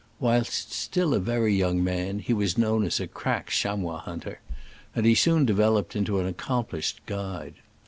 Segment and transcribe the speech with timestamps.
[0.19, 4.39] Whilst still a very young man he was known as a crack chamois hunter,
[4.95, 7.57] and he soon de veloped into an accomplished guide.